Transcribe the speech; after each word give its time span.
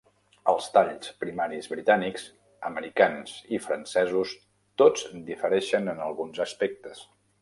Els 0.51 0.67
talls 0.77 1.09
primaris 1.23 1.67
britànics, 1.73 2.23
americans 2.69 3.35
i 3.57 3.61
francesos 3.67 4.33
tots 4.83 5.05
difereixen 5.29 5.93
en 5.95 6.03
alguns 6.07 6.43
aspectes. 6.49 7.05